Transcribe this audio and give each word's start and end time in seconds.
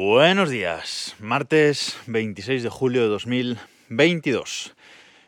Buenos 0.00 0.48
días, 0.48 1.16
martes 1.18 1.98
26 2.06 2.62
de 2.62 2.68
julio 2.68 3.02
de 3.02 3.08
2022. 3.08 4.76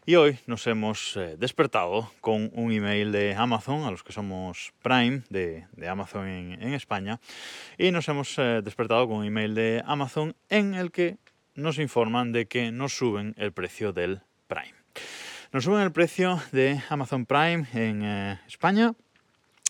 Y 0.07 0.15
hoy 0.15 0.39
nos 0.47 0.65
hemos 0.69 1.17
eh, 1.17 1.35
despertado 1.37 2.13
con 2.21 2.53
un 2.55 2.71
email 2.71 3.11
de 3.11 3.35
Amazon, 3.35 3.83
a 3.83 3.91
los 3.91 4.05
que 4.05 4.13
somos 4.13 4.73
Prime 4.81 5.23
de, 5.29 5.67
Amazon 5.89 6.29
en, 6.29 6.73
España, 6.73 7.19
y 7.79 7.91
nos 7.91 8.09
hemos 8.09 8.39
eh, 8.39 8.61
despertado 8.63 9.09
con 9.09 9.17
un 9.17 9.25
email 9.25 9.57
de 9.57 9.83
Amazon 9.85 10.37
en 10.49 10.75
el 10.75 10.93
que 10.93 11.19
nos 11.57 11.81
informan 11.81 12.31
de 12.31 12.47
que 12.47 12.71
nos 12.71 12.93
suben 12.93 13.35
el 13.39 13.51
precio 13.51 13.93
del 13.93 14.21
Prime. 14.47 14.75
Nos 15.51 15.65
suben 15.65 15.83
el 15.83 15.91
precio 15.91 16.41
de 16.53 16.81
Amazon 16.91 17.27
Prime 17.27 17.67
en 17.75 18.05
eh, 18.05 18.41
España 18.47 18.95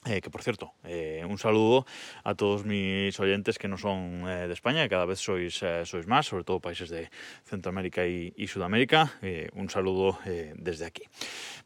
eh, 0.06 0.22
que 0.22 0.30
por 0.30 0.42
cierto, 0.42 0.72
eh, 0.84 1.26
un 1.28 1.36
saludo 1.36 1.84
a 2.24 2.34
todos 2.34 2.64
mis 2.64 3.20
oyentes 3.20 3.58
que 3.58 3.68
no 3.68 3.76
son 3.76 4.26
eh, 4.26 4.48
de 4.48 4.52
España, 4.54 4.82
que 4.82 4.88
cada 4.88 5.04
vez 5.04 5.18
sois, 5.20 5.60
sois 5.84 6.06
más, 6.06 6.24
sobre 6.24 6.44
todo 6.44 6.58
países 6.58 6.88
de 6.88 7.10
Centroamérica 7.44 8.06
y, 8.06 8.46
Sudamérica. 8.46 9.12
un 9.52 9.68
saludo 9.68 10.18
desde 10.56 10.86
aquí. 10.86 11.02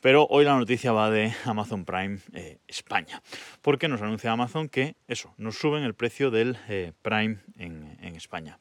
Pero 0.00 0.26
hoy 0.28 0.44
la 0.44 0.58
noticia 0.58 0.90
va 0.90 1.10
de 1.10 1.32
Amazon 1.44 1.84
Prime 1.84 2.18
España, 2.66 3.22
porque 3.62 3.86
nos 3.86 4.02
anuncia 4.02 4.32
Amazon 4.32 4.68
que 4.68 4.96
eso, 5.06 5.32
nos 5.38 5.56
suben 5.56 5.84
el 5.84 5.94
precio 5.94 6.32
del 6.32 6.58
Prime 7.02 7.38
en, 7.56 7.96
en, 8.02 8.16
España. 8.16 8.58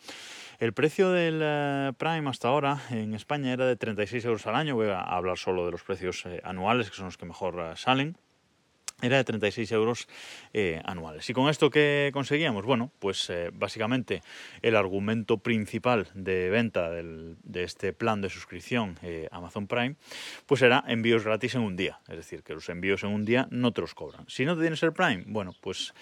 El 0.59 0.73
precio 0.73 1.09
del 1.09 1.95
Prime 1.95 2.29
hasta 2.29 2.47
ahora 2.47 2.79
en 2.91 3.15
España 3.15 3.51
era 3.51 3.65
de 3.65 3.75
36 3.75 4.23
euros 4.25 4.45
al 4.45 4.55
año. 4.55 4.75
Voy 4.75 4.89
a 4.89 5.01
hablar 5.01 5.37
solo 5.37 5.65
de 5.65 5.71
los 5.71 5.83
precios 5.83 6.25
anuales, 6.43 6.91
que 6.91 6.95
son 6.95 7.05
los 7.05 7.17
que 7.17 7.25
mejor 7.25 7.73
salen 7.75 8.15
era 9.03 9.17
de 9.17 9.23
36 9.25 9.71
euros 9.73 10.07
eh, 10.53 10.81
anuales. 10.85 11.29
¿Y 11.29 11.33
con 11.33 11.49
esto 11.49 11.69
qué 11.69 12.09
conseguíamos? 12.13 12.65
Bueno, 12.65 12.91
pues 12.99 13.29
eh, 13.29 13.49
básicamente 13.53 14.23
el 14.61 14.75
argumento 14.75 15.37
principal 15.37 16.07
de 16.13 16.49
venta 16.49 16.89
de 16.89 17.63
este 17.63 17.91
plan 17.91 18.21
de 18.21 18.29
suscripción 18.29 18.97
eh, 19.01 19.27
Amazon 19.31 19.67
Prime, 19.67 19.95
pues 20.45 20.61
era 20.61 20.83
envíos 20.87 21.25
gratis 21.25 21.55
en 21.55 21.61
un 21.61 21.75
día. 21.75 21.99
Es 22.07 22.15
decir, 22.15 22.43
que 22.43 22.53
los 22.53 22.69
envíos 22.69 23.03
en 23.03 23.09
un 23.09 23.25
día 23.25 23.47
no 23.51 23.73
te 23.73 23.81
los 23.81 23.93
cobran. 23.93 24.25
Si 24.29 24.45
no 24.45 24.55
te 24.55 24.61
tienes 24.61 24.81
el 24.83 24.93
Prime, 24.93 25.25
bueno, 25.27 25.53
pues 25.59 25.93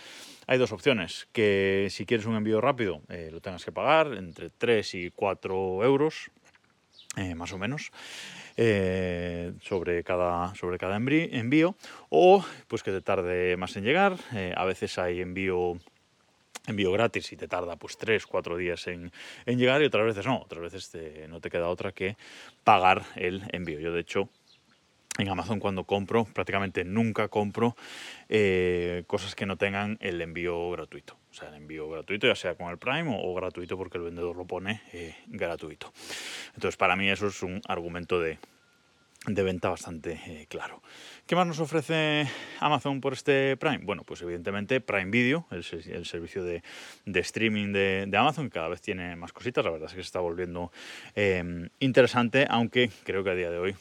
hay 0.45 0.59
dos 0.59 0.72
opciones. 0.72 1.28
Que 1.31 1.88
si 1.90 2.06
quieres 2.06 2.28
un 2.28 2.36
envío 2.36 2.62
rápido, 2.62 3.02
lo 3.31 3.42
tengas 3.42 3.66
que 3.66 3.72
pagar 3.72 4.14
entre 4.14 4.50
3 4.50 4.95
y 4.95 5.12
4 5.12 5.84
euros, 5.84 6.30
más 7.36 7.52
o 7.54 7.58
menos. 7.58 7.92
Eh, 8.58 9.54
sobre, 9.62 10.04
cada, 10.04 10.54
sobre 10.56 10.78
cada 10.78 10.98
envío 10.98 11.76
o 12.09 12.44
pues 12.68 12.84
que 12.84 12.92
te 12.92 13.02
tarde 13.02 13.56
más 13.58 13.76
en 13.76 13.84
llegar. 13.84 14.18
Eh, 14.34 14.53
a 14.56 14.66
veces 14.66 14.98
hay 14.98 15.22
envío 15.22 15.78
envío 16.68 16.92
gratis 16.92 17.31
y 17.31 17.38
te 17.38 17.48
tarda 17.48 17.76
pues 17.76 17.98
3, 17.98 18.28
4 18.28 18.56
días 18.56 18.86
en, 18.88 19.12
llegar 19.48 19.81
y 19.81 19.86
otras 19.86 20.06
veces 20.06 20.26
no, 20.28 20.38
otras 20.38 20.62
veces 20.62 20.92
no 21.28 21.42
te 21.42 21.50
queda 21.50 21.70
otra 21.70 21.92
que 21.92 22.18
pagar 22.64 23.03
el 23.16 23.44
envío. 23.52 23.80
Yo 23.80 23.92
de 23.92 24.02
hecho 24.02 24.30
en 25.17 25.30
Amazon 25.30 25.59
cuando 25.59 25.84
compro, 25.84 26.26
prácticamente 26.26 26.84
nunca 26.84 27.28
compro 27.28 27.76
eh, 28.30 29.04
cosas 29.08 29.36
que 29.36 29.45
no 29.45 29.58
tengan 29.58 29.98
el 30.02 30.22
envío 30.22 30.72
gratuito. 30.72 31.18
O 31.31 31.34
sea, 31.34 31.50
el 31.50 31.56
envío 31.56 31.90
gratuito, 31.90 32.28
ya 32.28 32.36
sea 32.36 32.56
con 32.56 32.70
el 32.70 32.78
Prime 32.78 33.18
o, 33.22 33.34
gratuito 33.34 33.78
porque 33.78 33.98
el 33.98 34.06
vendedor 34.06 34.36
lo 34.36 34.45
pone 34.45 34.81
gratuito. 35.28 35.92
Entonces, 36.56 36.78
para 36.78 36.95
mí 36.95 37.09
eso 37.09 37.28
es 37.28 37.44
un 37.44 37.62
argumento 37.68 38.20
de, 38.20 38.38
de 39.28 39.44
venta 39.44 39.70
bastante 39.70 40.20
eh, 40.26 40.45
claro. 40.50 40.81
¿Qué 41.28 41.36
más 41.36 41.46
nos 41.46 41.59
ofrece 41.59 42.28
Amazon 42.59 43.02
por 43.02 43.14
este 43.14 43.56
Prime? 43.58 43.80
Bueno, 43.84 44.03
pues 44.03 44.22
evidentemente 44.22 44.81
Prime 44.81 45.12
Video, 45.12 45.46
el, 45.52 45.64
servicio 45.64 46.44
de, 46.44 46.64
streaming 47.06 47.72
de, 47.72 48.18
Amazon, 48.18 48.46
que 48.46 48.56
cada 48.56 48.70
vez 48.70 48.81
tiene 48.81 49.16
más 49.16 49.31
cositas, 49.31 49.64
la 49.64 49.72
verdad 49.72 49.88
es 49.88 49.94
que 49.94 50.02
se 50.02 50.08
está 50.08 50.19
volviendo 50.19 50.72
interesante, 51.80 52.47
aunque 52.50 52.90
creo 53.03 53.24
que 53.24 53.30
a 53.30 53.35
día 53.35 53.50
de 53.50 53.59
hoy 53.59 53.75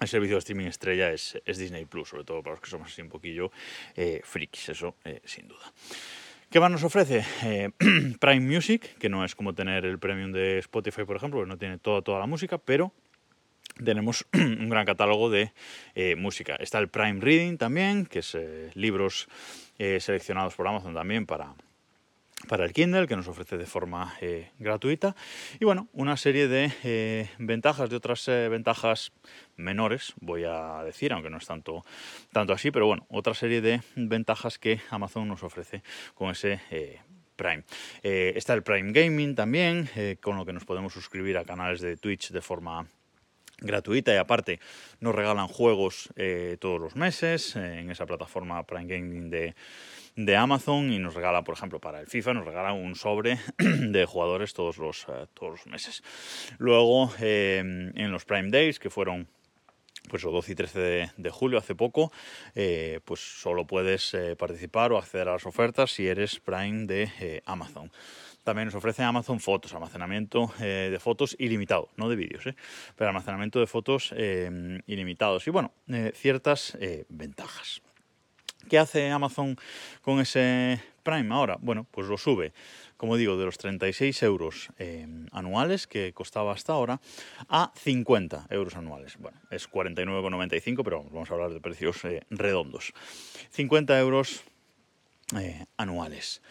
el 0.00 0.08
servicio 0.08 0.36
de 0.36 0.38
streaming 0.38 0.66
estrella 0.66 1.10
es, 1.10 1.38
Disney 1.46 1.84
Plus, 1.86 2.08
sobre 2.08 2.24
todo 2.24 2.42
para 2.42 2.54
los 2.54 2.60
que 2.60 2.70
somos 2.70 2.92
así 2.92 3.02
un 3.02 3.08
poquillo 3.08 3.50
eh, 3.94 4.20
frikis, 4.24 4.68
eso 4.70 4.96
eh, 5.04 5.20
sin 5.24 5.48
duda. 5.48 5.72
¿Qué 6.50 6.60
más 6.60 6.70
nos 6.70 6.84
ofrece? 6.84 7.24
Prime 8.20 8.40
Music, 8.40 8.96
que 8.98 9.08
no 9.08 9.24
es 9.24 9.34
como 9.34 9.54
tener 9.54 9.84
el 9.84 9.98
premium 9.98 10.32
de 10.32 10.58
Spotify, 10.58 11.04
por 11.04 11.16
ejemplo, 11.16 11.40
que 11.40 11.46
no 11.46 11.58
tiene 11.58 11.78
toda, 11.78 12.02
toda 12.02 12.20
la 12.20 12.26
música, 12.26 12.58
pero 12.58 12.92
tenemos 13.84 14.26
un 14.32 14.68
gran 14.68 14.86
catálogo 14.86 15.30
de 15.30 15.52
eh, 15.94 16.16
música. 16.16 16.56
Está 16.56 16.78
el 16.78 16.88
Prime 16.88 17.20
Reading 17.20 17.56
también, 17.58 18.06
que 18.06 18.20
es 18.20 18.34
eh, 18.34 18.70
libros 18.74 19.28
eh, 19.78 20.00
seleccionados 20.00 20.54
por 20.54 20.66
Amazon 20.68 20.94
también 20.94 21.26
para, 21.26 21.54
para 22.48 22.64
el 22.64 22.72
Kindle, 22.72 23.06
que 23.06 23.16
nos 23.16 23.28
ofrece 23.28 23.56
de 23.56 23.66
forma 23.66 24.14
gratuita. 24.58 25.16
Y 25.58 25.64
bueno, 25.64 25.88
una 25.92 26.16
serie 26.16 26.48
de 26.48 27.28
ventajas, 27.38 27.90
de 27.90 27.96
otras 27.96 28.26
ventajas 28.26 29.12
menores, 29.56 30.12
voy 30.20 30.44
a 30.44 30.82
decir, 30.84 31.12
aunque 31.12 31.30
no 31.30 31.38
es 31.38 31.46
tanto, 31.46 31.84
tanto 32.32 32.52
así, 32.52 32.70
pero 32.70 32.86
bueno, 32.86 33.06
otra 33.08 33.34
serie 33.34 33.60
de 33.60 33.80
ventajas 33.96 34.58
que 34.58 34.80
Amazon 34.90 35.28
nos 35.28 35.42
ofrece 35.42 35.82
con 36.14 36.30
ese 36.30 36.60
Prime. 37.36 37.64
está 38.02 38.54
el 38.54 38.62
Prime 38.62 38.92
Gaming 38.92 39.34
también, 39.34 39.90
con 40.20 40.36
lo 40.36 40.46
que 40.46 40.52
nos 40.52 40.64
podemos 40.64 40.92
suscribir 40.92 41.38
a 41.38 41.44
canales 41.44 41.80
de 41.80 41.96
Twitch 41.96 42.30
de 42.30 42.40
forma 42.42 42.86
gratuita 43.58 44.12
y 44.12 44.16
aparte 44.16 44.60
nos 45.00 45.14
regalan 45.14 45.48
juegos 45.48 46.10
eh, 46.16 46.56
todos 46.60 46.80
los 46.80 46.96
meses 46.96 47.56
eh, 47.56 47.80
en 47.80 47.90
esa 47.90 48.06
plataforma 48.06 48.62
Prime 48.66 48.86
Gaming 48.86 49.30
de, 49.30 49.54
de, 50.14 50.36
Amazon 50.36 50.92
y 50.92 50.98
nos 50.98 51.14
regala, 51.14 51.42
por 51.42 51.54
ejemplo, 51.54 51.80
para 51.80 52.00
el 52.00 52.06
FIFA, 52.06 52.34
nos 52.34 52.44
regala 52.44 52.72
un 52.72 52.94
sobre 52.94 53.38
de 53.58 54.04
jugadores 54.04 54.52
todos 54.52 54.78
los, 54.78 55.06
eh, 55.08 55.26
todos 55.34 55.52
los 55.52 55.66
meses. 55.66 56.02
Luego, 56.58 57.10
en 57.18 58.10
los 58.10 58.24
Prime 58.24 58.50
Days, 58.50 58.78
que 58.78 58.90
fueron 58.90 59.28
pues 60.08 60.22
el 60.22 60.30
12 60.30 60.52
y 60.52 60.54
13 60.54 61.10
de, 61.16 61.30
julio, 61.30 61.58
hace 61.58 61.74
poco, 61.74 62.12
pues 63.04 63.20
solo 63.20 63.66
puedes 63.66 64.16
participar 64.38 64.92
o 64.92 64.98
acceder 64.98 65.28
a 65.28 65.32
las 65.32 65.46
ofertas 65.46 65.90
si 65.90 66.06
eres 66.06 66.38
Prime 66.38 66.86
de 66.86 67.42
Amazon. 67.44 67.90
También 68.46 68.66
nos 68.66 68.76
ofrece 68.76 69.02
Amazon 69.02 69.40
Fotos, 69.40 69.74
almacenamiento 69.74 70.52
eh, 70.60 70.88
de 70.88 71.00
fotos 71.00 71.34
ilimitado, 71.40 71.88
no 71.96 72.08
de 72.08 72.14
vídeos, 72.14 72.46
eh, 72.46 72.54
pero 72.94 73.08
almacenamiento 73.08 73.58
de 73.58 73.66
fotos 73.66 74.14
eh, 74.16 74.80
ilimitados. 74.86 75.44
Y 75.48 75.50
bueno, 75.50 75.72
ciertas 76.14 76.78
ventajas. 77.08 77.82
¿Qué 78.70 78.78
hace 78.78 79.10
Amazon 79.10 79.56
con 80.00 80.20
ese 80.20 80.80
Prime 81.02 81.34
ahora? 81.34 81.58
Bueno, 81.60 81.88
pues 81.90 82.06
lo 82.06 82.16
sube, 82.16 82.52
como 82.96 83.16
digo, 83.16 83.36
de 83.36 83.46
los 83.46 83.58
36 83.58 84.22
euros 84.22 84.68
anuales 85.32 85.88
que 85.88 86.12
costaba 86.12 86.52
hasta 86.52 86.72
ahora 86.72 87.00
a 87.48 87.72
50 87.74 88.46
euros 88.50 88.76
anuales. 88.76 89.16
Bueno, 89.18 89.40
es 89.50 89.68
49,95, 89.68 90.84
pero 90.84 91.02
vamos 91.10 91.28
a 91.32 91.34
hablar 91.34 91.50
de 91.50 91.60
precios 91.60 92.00
redondos. 92.30 92.92
50 93.50 93.98
euros 93.98 94.44
anuales. 95.76 96.42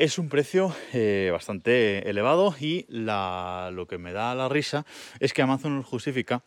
Es 0.00 0.18
un 0.18 0.30
precio 0.30 0.74
eh, 0.94 1.28
bastante 1.30 2.08
elevado 2.08 2.54
y 2.58 2.86
lo 2.88 3.86
que 3.86 3.98
me 3.98 4.14
da 4.14 4.34
la 4.34 4.48
risa 4.48 4.86
es 5.18 5.34
que 5.34 5.42
Amazon 5.42 5.76
lo 5.76 5.82
justifica 5.82 6.42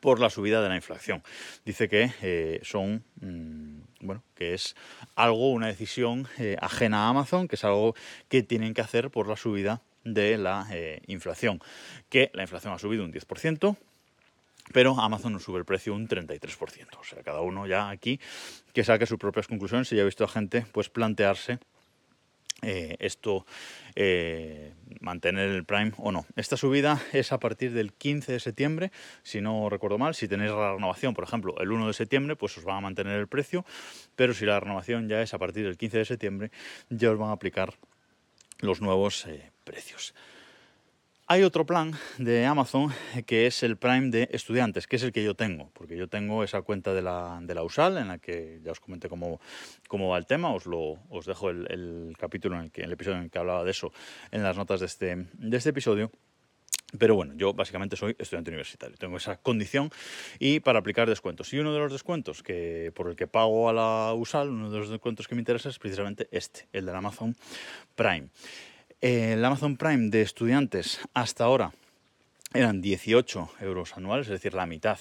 por 0.00 0.20
la 0.20 0.28
subida 0.28 0.60
de 0.60 0.68
la 0.68 0.76
inflación. 0.76 1.22
Dice 1.64 1.88
que 1.88 2.12
eh, 2.20 2.60
son, 2.62 3.02
mm, 3.22 4.04
bueno, 4.06 4.22
que 4.34 4.52
es 4.52 4.76
algo, 5.14 5.52
una 5.52 5.68
decisión 5.68 6.28
eh, 6.36 6.58
ajena 6.60 7.06
a 7.06 7.08
Amazon, 7.08 7.48
que 7.48 7.56
es 7.56 7.64
algo 7.64 7.94
que 8.28 8.42
tienen 8.42 8.74
que 8.74 8.82
hacer 8.82 9.10
por 9.10 9.26
la 9.26 9.36
subida 9.36 9.80
de 10.04 10.36
la 10.36 10.68
inflación. 11.06 11.62
Que 12.10 12.30
la 12.34 12.42
inflación 12.42 12.74
ha 12.74 12.78
subido 12.78 13.04
un 13.04 13.10
10%, 13.10 13.74
pero 14.74 15.00
Amazon 15.00 15.32
nos 15.32 15.44
sube 15.44 15.60
el 15.60 15.64
precio 15.64 15.94
un 15.94 16.08
33%. 16.08 16.88
O 17.00 17.04
sea, 17.04 17.22
cada 17.22 17.40
uno 17.40 17.66
ya 17.66 17.88
aquí 17.88 18.20
que 18.74 18.84
saque 18.84 19.06
sus 19.06 19.16
propias 19.16 19.46
conclusiones 19.46 19.90
y 19.92 19.96
ya 19.96 20.02
he 20.02 20.04
visto 20.04 20.24
a 20.24 20.28
gente 20.28 20.66
pues 20.72 20.90
plantearse 20.90 21.58
eh, 22.64 22.96
esto 22.98 23.46
eh, 23.94 24.72
mantener 25.00 25.50
el 25.50 25.64
Prime 25.64 25.92
o 25.98 26.12
no. 26.12 26.26
Esta 26.36 26.56
subida 26.56 27.00
es 27.12 27.32
a 27.32 27.38
partir 27.38 27.72
del 27.72 27.92
15 27.92 28.32
de 28.32 28.40
septiembre, 28.40 28.92
si 29.22 29.40
no 29.40 29.68
recuerdo 29.68 29.98
mal. 29.98 30.14
Si 30.14 30.28
tenéis 30.28 30.50
la 30.50 30.74
renovación, 30.74 31.14
por 31.14 31.24
ejemplo, 31.24 31.54
el 31.60 31.70
1 31.70 31.86
de 31.86 31.92
septiembre, 31.92 32.36
pues 32.36 32.56
os 32.58 32.64
van 32.64 32.78
a 32.78 32.80
mantener 32.80 33.18
el 33.18 33.28
precio, 33.28 33.64
pero 34.16 34.34
si 34.34 34.46
la 34.46 34.58
renovación 34.58 35.08
ya 35.08 35.22
es 35.22 35.34
a 35.34 35.38
partir 35.38 35.64
del 35.64 35.76
15 35.76 35.98
de 35.98 36.04
septiembre, 36.04 36.50
ya 36.88 37.10
os 37.10 37.18
van 37.18 37.30
a 37.30 37.32
aplicar 37.32 37.74
los 38.60 38.80
nuevos 38.80 39.26
eh, 39.26 39.50
precios. 39.64 40.14
Hay 41.26 41.42
otro 41.42 41.64
plan 41.64 41.92
de 42.18 42.44
Amazon 42.44 42.92
que 43.24 43.46
es 43.46 43.62
el 43.62 43.78
Prime 43.78 44.10
de 44.10 44.28
estudiantes, 44.30 44.86
que 44.86 44.96
es 44.96 45.02
el 45.04 45.10
que 45.10 45.24
yo 45.24 45.34
tengo, 45.34 45.70
porque 45.72 45.96
yo 45.96 46.06
tengo 46.06 46.44
esa 46.44 46.60
cuenta 46.60 46.92
de 46.92 47.00
la, 47.00 47.38
de 47.40 47.54
la 47.54 47.62
USAL 47.62 47.96
en 47.96 48.08
la 48.08 48.18
que 48.18 48.60
ya 48.62 48.72
os 48.72 48.78
comenté 48.78 49.08
cómo, 49.08 49.40
cómo 49.88 50.10
va 50.10 50.18
el 50.18 50.26
tema, 50.26 50.52
os, 50.52 50.64
os 50.66 51.24
dejo 51.24 51.48
el, 51.48 52.14
capítulo, 52.18 52.56
en 52.56 52.64
el, 52.64 52.70
que, 52.70 52.82
el 52.82 52.92
episodio 52.92 53.16
en 53.16 53.24
el 53.24 53.30
que 53.30 53.38
hablaba 53.38 53.64
de 53.64 53.70
eso 53.70 53.90
en 54.32 54.42
las 54.42 54.58
notas 54.58 54.80
de 54.80 54.86
este, 54.86 55.16
de 55.32 55.56
este 55.56 55.70
episodio. 55.70 56.10
Pero 56.98 57.14
bueno, 57.14 57.32
yo 57.36 57.54
básicamente 57.54 57.96
soy 57.96 58.14
estudiante 58.18 58.50
universitario, 58.50 58.98
tengo 58.98 59.16
esa 59.16 59.38
condición 59.38 59.90
y 60.38 60.60
para 60.60 60.80
aplicar 60.80 61.08
descuentos. 61.08 61.50
Y 61.54 61.58
uno 61.58 61.72
de 61.72 61.78
los 61.78 61.90
descuentos 61.90 62.42
que, 62.42 62.92
por 62.94 63.08
el 63.08 63.16
que 63.16 63.26
pago 63.26 63.70
a 63.70 63.72
la 63.72 64.12
USAL, 64.12 64.50
uno 64.50 64.70
de 64.70 64.78
los 64.78 64.90
descuentos 64.90 65.26
que 65.26 65.34
me 65.34 65.40
interesa 65.40 65.70
es 65.70 65.78
precisamente 65.78 66.28
este, 66.30 66.68
el 66.74 66.84
del 66.84 66.94
Amazon 66.94 67.34
Prime. 67.94 68.28
El 69.04 69.44
Amazon 69.44 69.76
Prime 69.76 70.08
de 70.08 70.22
estudiantes 70.22 70.98
hasta 71.12 71.44
ahora 71.44 71.74
eran 72.54 72.80
18 72.80 73.50
euros 73.60 73.98
anuales, 73.98 74.28
es 74.28 74.32
decir, 74.32 74.54
la 74.54 74.64
mitad 74.64 74.98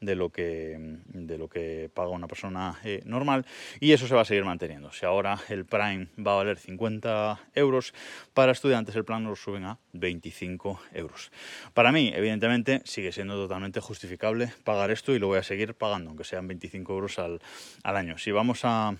de 0.00 0.14
lo 0.14 0.28
que, 0.28 0.76
de 1.06 1.36
lo 1.36 1.48
que 1.48 1.90
paga 1.92 2.10
una 2.10 2.28
persona 2.28 2.78
eh, 2.84 3.02
normal 3.06 3.44
y 3.80 3.90
eso 3.90 4.06
se 4.06 4.14
va 4.14 4.20
a 4.20 4.24
seguir 4.24 4.44
manteniendo. 4.44 4.92
Si 4.92 5.04
ahora 5.04 5.36
el 5.48 5.64
Prime 5.64 6.06
va 6.24 6.34
a 6.34 6.36
valer 6.36 6.58
50 6.58 7.40
euros, 7.56 7.92
para 8.34 8.52
estudiantes 8.52 8.94
el 8.94 9.04
plan 9.04 9.24
lo 9.24 9.34
suben 9.34 9.64
a 9.64 9.80
25 9.94 10.80
euros. 10.92 11.32
Para 11.74 11.90
mí, 11.90 12.12
evidentemente, 12.14 12.82
sigue 12.84 13.10
siendo 13.10 13.34
totalmente 13.34 13.80
justificable 13.80 14.52
pagar 14.62 14.92
esto 14.92 15.12
y 15.12 15.18
lo 15.18 15.26
voy 15.26 15.38
a 15.38 15.42
seguir 15.42 15.74
pagando, 15.74 16.10
aunque 16.10 16.22
sean 16.22 16.46
25 16.46 16.92
euros 16.92 17.18
al, 17.18 17.40
al 17.82 17.96
año. 17.96 18.16
Si 18.16 18.30
vamos 18.30 18.60
a 18.62 18.94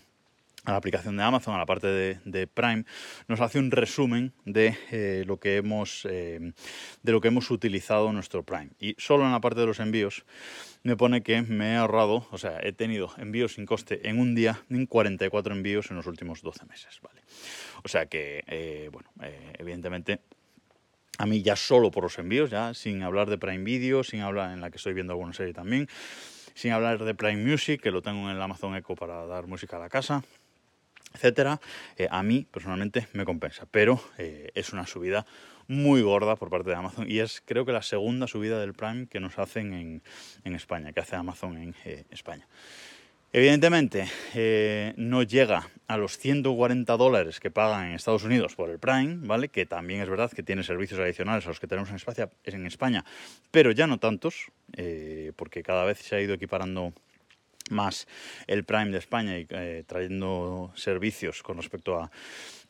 a 0.65 0.73
la 0.73 0.77
aplicación 0.77 1.17
de 1.17 1.23
Amazon, 1.23 1.55
a 1.55 1.59
la 1.59 1.67
parte 1.67 1.87
de, 1.87 2.47
Prime, 2.47 2.85
nos 3.29 3.41
hace 3.41 3.59
un 3.59 3.71
resumen 3.71 4.33
de, 4.45 4.77
eh, 4.91 5.25
lo 5.27 5.39
que 5.39 5.57
hemos, 5.57 6.07
eh, 6.11 6.53
de 7.03 7.13
lo 7.13 7.21
que 7.21 7.29
hemos 7.29 7.51
utilizado 7.51 8.13
nuestro 8.13 8.43
Prime. 8.43 8.71
Y 8.79 8.95
solo 8.99 9.25
en 9.25 9.33
la 9.33 9.41
parte 9.41 9.61
de 9.61 9.67
los 9.67 9.81
envíos 9.81 10.25
me 10.83 10.97
pone 10.97 11.23
que 11.23 11.43
me 11.43 11.73
he 11.73 11.77
ahorrado, 11.77 12.27
o 12.31 12.39
sea, 12.39 12.59
he 12.63 12.73
tenido 12.73 13.13
envíos 13.19 13.55
sin 13.55 13.67
coste 13.67 14.09
en 14.09 14.19
un 14.19 14.35
día 14.35 14.63
en 14.71 14.87
44 14.87 15.55
envíos 15.55 15.91
en 15.91 15.97
los 15.97 16.07
últimos 16.07 16.43
12 16.43 16.67
meses. 16.67 17.01
¿vale? 17.03 17.21
O 17.85 17.89
sea 17.89 18.07
que, 18.07 18.45
eh, 18.47 18.89
bueno, 18.93 19.11
evidentemente 19.59 20.21
a 21.19 21.27
mí 21.27 21.43
ya 21.43 21.55
solo 21.55 21.91
por 21.91 22.05
los 22.05 22.19
envíos, 22.19 22.51
ya 22.51 22.73
sin 22.73 23.03
hablar 23.03 23.29
de 23.29 23.37
Prime 23.37 23.63
Video, 23.63 24.03
sin 24.03 24.21
hablar 24.21 24.53
en 24.53 24.63
la 24.63 24.71
que 24.71 24.79
estoy 24.79 24.95
viendo 24.95 25.13
alguna 25.13 25.35
serie 25.35 25.53
también, 25.53 25.87
sin 26.55 26.73
hablar 26.73 27.05
de 27.05 27.15
Prime 27.15 27.45
Music, 27.45 27.83
que 27.83 27.91
lo 27.91 28.01
tengo 28.01 28.31
en 28.31 28.37
el 28.37 28.43
Amazon 28.43 28.75
Echo 28.75 28.95
para 28.95 29.27
dar 29.27 29.47
música 29.47 29.77
a 29.77 29.81
la 29.81 29.91
casa, 29.91 30.25
etcétera, 31.15 31.61
eh, 31.97 32.09
a 32.11 32.23
mí 32.23 32.47
personalmente 32.51 33.09
me 33.13 33.25
compensa. 33.25 33.67
Pero 33.71 34.01
eh, 34.19 34.51
es 34.55 34.73
una 34.73 34.87
subida 34.87 35.27
muy 35.69 36.03
gorda 36.03 36.37
por 36.37 36.51
parte 36.51 36.71
de 36.71 36.77
Amazon 36.77 37.09
y 37.09 37.21
es 37.21 37.43
creo 37.45 37.65
que 37.65 37.73
la 37.73 37.83
segunda 37.83 38.27
subida 38.27 38.61
del 38.61 38.75
Prime 38.75 39.07
que 39.07 39.21
nos 39.21 39.39
hacen 39.39 40.03
en, 40.45 40.55
España, 40.55 40.93
que 40.93 41.01
hace 41.01 41.17
Amazon 41.17 41.57
en 41.59 41.75
eh, 41.85 42.05
España. 42.11 42.47
Evidentemente, 43.33 44.09
no 44.97 45.23
llega 45.23 45.69
a 45.87 45.97
los 45.97 46.19
140 46.19 46.97
dólares 46.97 47.39
que 47.39 47.53
pagan 47.53 47.87
en 47.87 47.95
Estados 47.95 48.25
Unidos 48.25 48.57
por 48.57 48.71
el 48.71 48.81
Prime, 48.81 49.19
¿vale? 49.21 49.51
Que 49.51 49.67
también 49.67 50.01
es 50.01 50.09
verdad 50.09 50.33
que 50.33 50.43
tiene 50.43 50.65
servicios 50.65 50.99
adicionales 50.99 51.47
a 51.47 51.51
los 51.51 51.61
que 51.61 51.69
tenemos 51.69 51.91
en 51.91 51.95
España, 51.95 52.29
en 52.43 52.67
España 52.67 53.05
pero 53.53 53.71
ya 53.71 53.87
no 53.87 53.99
tantos, 53.99 54.51
porque 55.37 55.63
cada 55.63 55.85
vez 55.85 55.99
se 56.01 56.17
ha 56.17 56.21
ido 56.21 56.35
equiparando 56.35 56.93
más 57.71 58.07
el 58.47 58.65
Prime 58.65 58.91
de 58.91 58.99
España 58.99 59.39
y 59.39 59.47
eh, 59.51 59.85
trayendo 59.87 60.73
servicios 60.75 61.43
con 61.43 61.57
respecto 61.57 61.99
a, 61.99 62.11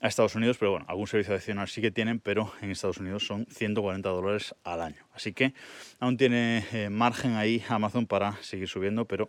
Estados 0.01 0.35
Unidos, 0.35 0.57
pero 0.59 0.71
bueno, 0.71 0.87
algún 0.89 1.07
servicio 1.07 1.35
adicional 1.35 1.69
sí 1.69 1.83
que 1.83 1.91
tienen, 1.91 2.21
pero 2.21 2.51
en 2.63 2.71
Estados 2.71 2.97
Unidos 2.97 3.27
son 3.27 3.45
140 3.51 4.09
dólares 4.09 4.55
al 4.65 4.81
año. 4.81 5.05
Así 5.13 5.35
que 5.35 5.53
aún 5.99 6.17
tiene 6.17 6.65
eh, 6.73 6.89
margen 6.89 7.35
ahí 7.35 7.63
Amazon 7.69 8.07
para 8.07 8.37
seguir 8.43 8.67
subiendo, 8.67 9.05
pero 9.05 9.29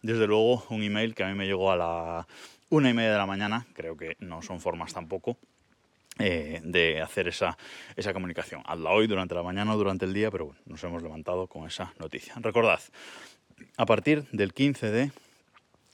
desde 0.00 0.28
luego 0.28 0.64
un 0.70 0.84
email 0.84 1.16
que 1.16 1.24
a 1.24 1.28
mí 1.28 1.34
me 1.34 1.46
llegó 1.46 1.72
a 1.72 1.76
la 1.76 2.28
una 2.68 2.90
y 2.90 2.94
media 2.94 3.12
de 3.12 3.18
la 3.18 3.26
mañana, 3.26 3.66
creo 3.74 3.96
que 3.96 4.16
no 4.20 4.42
son 4.42 4.60
formas 4.60 4.94
tampoco. 4.94 5.36
Eh, 6.18 6.60
de 6.62 7.00
hacer 7.00 7.26
esa, 7.28 7.56
esa 7.96 8.12
comunicación. 8.12 8.62
Hazla 8.66 8.90
hoy 8.90 9.06
durante 9.06 9.34
la 9.34 9.42
mañana 9.42 9.74
o 9.74 9.78
durante 9.78 10.04
el 10.04 10.12
día, 10.12 10.30
pero 10.30 10.46
bueno, 10.46 10.60
nos 10.66 10.84
hemos 10.84 11.02
levantado 11.02 11.46
con 11.46 11.66
esa 11.66 11.94
noticia. 11.98 12.34
Recordad, 12.36 12.80
a 13.76 13.86
partir 13.86 14.24
del 14.32 14.52
15 14.52 14.90
de 14.90 15.10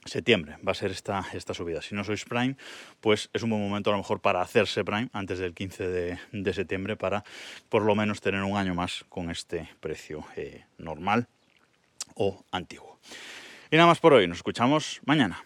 septiembre 0.05 0.57
va 0.65 0.71
a 0.71 0.75
ser 0.75 0.91
esta, 0.91 1.25
esta 1.33 1.53
subida. 1.53 1.81
Si 1.81 1.95
no 1.95 2.03
sois 2.03 2.25
Prime, 2.25 2.55
pues 3.01 3.29
es 3.33 3.43
un 3.43 3.51
buen 3.51 3.61
momento 3.61 3.89
a 3.89 3.93
lo 3.93 3.99
mejor 3.99 4.21
para 4.21 4.41
hacerse 4.41 4.83
Prime 4.83 5.09
antes 5.13 5.39
del 5.39 5.53
15 5.53 5.87
de, 6.31 6.53
septiembre 6.53 6.95
para 6.95 7.23
por 7.69 7.83
lo 7.83 7.95
menos 7.95 8.21
tener 8.21 8.43
un 8.43 8.57
año 8.57 8.73
más 8.73 9.05
con 9.09 9.29
este 9.29 9.69
precio 9.79 10.25
eh, 10.35 10.65
normal 10.77 11.27
o 12.15 12.43
antiguo. 12.51 12.99
Y 13.71 13.75
nada 13.75 13.87
más 13.87 13.99
por 13.99 14.13
hoy, 14.13 14.27
nos 14.27 14.37
escuchamos 14.37 14.99
mañana. 15.05 15.43